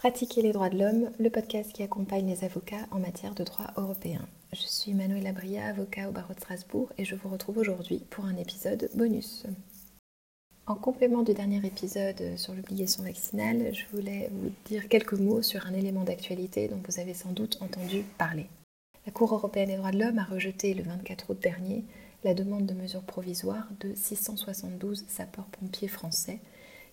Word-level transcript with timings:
Pratiquer 0.00 0.40
les 0.40 0.52
droits 0.52 0.70
de 0.70 0.78
l'homme, 0.78 1.10
le 1.18 1.28
podcast 1.28 1.74
qui 1.74 1.82
accompagne 1.82 2.26
les 2.26 2.42
avocats 2.42 2.86
en 2.90 2.98
matière 2.98 3.34
de 3.34 3.44
droit 3.44 3.66
européen. 3.76 4.26
Je 4.50 4.62
suis 4.62 4.94
Manuela 4.94 5.32
Bria, 5.32 5.66
avocat 5.66 6.08
au 6.08 6.10
barreau 6.10 6.32
de 6.32 6.40
Strasbourg, 6.40 6.90
et 6.96 7.04
je 7.04 7.14
vous 7.14 7.28
retrouve 7.28 7.58
aujourd'hui 7.58 7.98
pour 8.08 8.24
un 8.24 8.36
épisode 8.36 8.88
bonus. 8.94 9.44
En 10.66 10.74
complément 10.74 11.22
du 11.22 11.34
dernier 11.34 11.60
épisode 11.66 12.38
sur 12.38 12.54
l'obligation 12.54 13.02
vaccinale, 13.02 13.74
je 13.74 13.84
voulais 13.94 14.30
vous 14.32 14.50
dire 14.64 14.88
quelques 14.88 15.12
mots 15.12 15.42
sur 15.42 15.66
un 15.66 15.74
élément 15.74 16.04
d'actualité 16.04 16.66
dont 16.66 16.80
vous 16.88 16.98
avez 16.98 17.12
sans 17.12 17.32
doute 17.32 17.58
entendu 17.60 18.02
parler. 18.16 18.46
La 19.04 19.12
Cour 19.12 19.34
européenne 19.34 19.68
des 19.68 19.76
droits 19.76 19.90
de 19.90 19.98
l'homme 19.98 20.18
a 20.18 20.24
rejeté 20.24 20.72
le 20.72 20.82
24 20.82 21.28
août 21.28 21.38
dernier 21.42 21.84
la 22.24 22.32
demande 22.32 22.64
de 22.64 22.72
mesures 22.72 23.02
provisoires 23.02 23.68
de 23.80 23.92
672 23.94 25.04
sapeurs-pompiers 25.08 25.88
français 25.88 26.40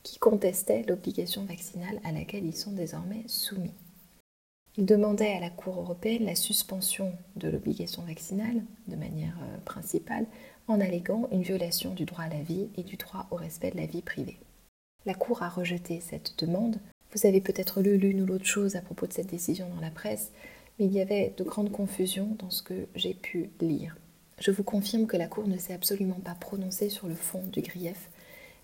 qui 0.07 0.19
contestaient 0.19 0.85
l'obligation 0.87 1.43
vaccinale 1.43 1.99
à 2.05 2.13
laquelle 2.13 2.45
ils 2.45 2.55
sont 2.55 2.71
désormais 2.71 3.23
soumis. 3.27 3.73
Ils 4.77 4.85
demandaient 4.85 5.33
à 5.33 5.41
la 5.41 5.49
Cour 5.49 5.79
européenne 5.79 6.25
la 6.25 6.35
suspension 6.35 7.11
de 7.35 7.49
l'obligation 7.49 8.03
vaccinale 8.03 8.63
de 8.87 8.95
manière 8.95 9.35
euh, 9.41 9.57
principale 9.65 10.25
en 10.69 10.79
alléguant 10.79 11.27
une 11.33 11.41
violation 11.41 11.93
du 11.93 12.05
droit 12.05 12.23
à 12.23 12.29
la 12.29 12.41
vie 12.41 12.69
et 12.77 12.83
du 12.83 12.95
droit 12.95 13.27
au 13.31 13.35
respect 13.35 13.71
de 13.71 13.77
la 13.77 13.85
vie 13.85 14.01
privée. 14.01 14.37
La 15.05 15.13
Cour 15.13 15.43
a 15.43 15.49
rejeté 15.49 15.99
cette 15.99 16.39
demande. 16.39 16.79
Vous 17.13 17.27
avez 17.27 17.41
peut-être 17.41 17.81
lu 17.81 17.97
l'une 17.97 18.21
ou 18.21 18.25
l'autre 18.25 18.45
chose 18.45 18.77
à 18.77 18.81
propos 18.81 19.07
de 19.07 19.13
cette 19.13 19.31
décision 19.31 19.67
dans 19.75 19.81
la 19.81 19.91
presse, 19.91 20.31
mais 20.79 20.85
il 20.85 20.93
y 20.93 21.01
avait 21.01 21.33
de 21.35 21.43
grandes 21.43 21.71
confusions 21.71 22.37
dans 22.39 22.49
ce 22.49 22.63
que 22.63 22.87
j'ai 22.95 23.13
pu 23.13 23.49
lire. 23.59 23.97
Je 24.39 24.51
vous 24.51 24.63
confirme 24.63 25.05
que 25.05 25.17
la 25.17 25.27
Cour 25.27 25.49
ne 25.49 25.57
s'est 25.57 25.73
absolument 25.73 26.21
pas 26.23 26.35
prononcée 26.35 26.89
sur 26.89 27.07
le 27.07 27.15
fond 27.15 27.43
du 27.51 27.61
grief, 27.61 28.09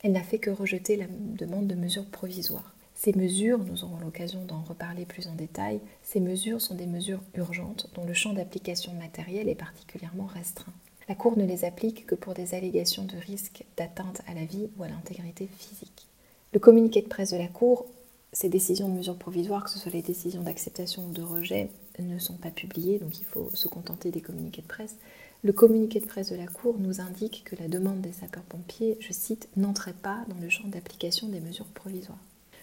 elle 0.04 0.12
n'a 0.12 0.22
fait 0.22 0.38
que 0.38 0.50
rejeter 0.50 0.98
la 0.98 1.06
demande 1.10 1.68
de 1.68 1.76
mesures 1.76 2.06
provisoires. 2.06 2.76
Ces 2.94 3.14
mesures, 3.14 3.60
nous 3.60 3.84
aurons 3.84 4.00
l'occasion 4.00 4.44
d'en 4.46 4.62
reparler 4.62 5.06
plus 5.06 5.28
en 5.28 5.34
détail, 5.34 5.80
ces 6.04 6.20
mesures 6.20 6.62
sont 6.62 6.76
des 6.76 6.86
mesures 6.86 7.24
urgentes 7.36 7.90
dont 7.96 8.06
le 8.06 8.14
champ 8.14 8.34
d'application 8.34 8.94
matériel 8.94 9.50
est 9.50 9.56
particulièrement 9.56 10.26
restreint. 10.26 10.74
La 11.10 11.16
Cour 11.16 11.38
ne 11.38 11.46
les 11.46 11.66
applique 11.66 12.06
que 12.06 12.16
pour 12.16 12.34
des 12.34 12.54
allégations 12.54 13.04
de 13.04 13.18
risque 13.18 13.66
d'atteinte 13.78 14.22
à 14.28 14.34
la 14.34 14.46
vie 14.46 14.70
ou 14.78 14.84
à 14.84 14.88
l'intégrité 14.88 15.50
physique. 15.58 16.08
Le 16.54 16.60
communiqué 16.60 17.02
de 17.02 17.08
presse 17.08 17.32
de 17.32 17.38
la 17.38 17.48
Cour, 17.48 17.88
ces 18.34 18.50
décisions 18.50 18.90
de 18.90 18.96
mesures 18.96 19.18
provisoires, 19.18 19.64
que 19.64 19.70
ce 19.70 19.80
soit 19.80 19.92
les 19.92 20.02
décisions 20.02 20.42
d'acceptation 20.42 21.06
ou 21.08 21.12
de 21.12 21.22
rejet, 21.22 21.70
ne 22.00 22.18
sont 22.18 22.34
pas 22.34 22.50
publiées, 22.50 23.00
donc 23.00 23.20
il 23.20 23.26
faut 23.26 23.50
se 23.54 23.68
contenter 23.68 24.12
des 24.12 24.22
communiqués 24.22 24.64
de 24.64 24.68
presse. 24.68 24.98
Le 25.44 25.54
communiqué 25.54 26.00
de 26.00 26.06
presse 26.06 26.32
de 26.32 26.36
la 26.36 26.48
Cour 26.48 26.78
nous 26.80 27.00
indique 27.00 27.44
que 27.46 27.56
la 27.56 27.68
demande 27.68 28.02
des 28.02 28.12
sapeurs-pompiers, 28.12 28.98
je 29.00 29.14
cite, 29.14 29.50
n'entrait 29.56 29.94
pas 29.94 30.26
dans 30.30 30.40
le 30.42 30.50
champ 30.50 30.68
d'application 30.68 31.28
des 31.28 31.42
mesures 31.42 31.66
provisoires. 31.66 32.18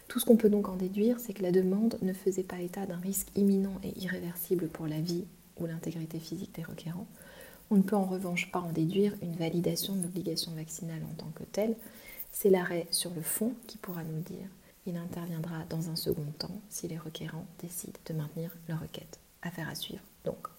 Tout 0.09 0.19
ce 0.19 0.25
qu'on 0.25 0.37
peut 0.37 0.51
donc 0.51 0.69
en 0.69 0.77
déduire, 0.77 1.21
c'est 1.21 1.35
que 1.35 1.43
la 1.43 1.53
demande 1.53 1.97
ne 2.03 2.12
faisait 2.12 2.43
pas 2.43 2.61
état 2.61 2.87
d'un 2.87 2.99
risque 2.99 3.29
imminent 3.37 3.79
et 3.84 3.97
irréversible 4.01 4.67
pour 4.67 4.89
la 4.89 5.01
vie 5.01 5.25
ou 5.59 5.67
l'intégrité 5.67 6.19
physique 6.19 6.55
des 6.57 6.65
requérants. 6.65 7.07
On 7.71 7.77
ne 7.77 7.83
peut 7.83 7.95
en 7.95 8.05
revanche 8.05 8.51
pas 8.51 8.59
en 8.59 8.73
déduire 8.73 9.15
une 9.23 9.37
validation 9.37 9.95
de 9.95 10.03
l'obligation 10.03 10.51
vaccinale 10.53 11.03
en 11.09 11.15
tant 11.15 11.31
que 11.37 11.45
telle. 11.45 11.77
C'est 12.33 12.51
l'arrêt 12.51 12.89
sur 12.91 13.15
le 13.15 13.23
fond 13.23 13.53
qui 13.69 13.79
pourra 13.79 14.03
nous 14.03 14.21
dire. 14.23 14.49
Il 14.86 14.97
interviendra 14.97 15.64
dans 15.69 15.91
un 15.91 15.97
second 15.97 16.33
temps 16.39 16.61
si 16.69 16.89
les 16.89 16.98
requérants 16.98 17.47
décident 17.59 18.00
de 18.06 18.14
maintenir 18.14 18.50
leur 18.69 18.81
requête. 18.81 19.20
Affaire 19.42 19.69
à 19.69 19.75
suivre 19.75 20.03
donc. 20.25 20.50